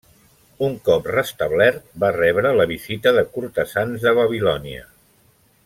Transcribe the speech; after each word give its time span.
Un 0.67 0.77
cop 0.87 1.09
restablert, 1.15 1.83
va 2.03 2.09
rebre 2.17 2.55
la 2.61 2.67
visita 2.73 3.15
de 3.19 3.25
cortesans 3.37 4.07
de 4.09 4.15
Babilònia. 4.23 4.89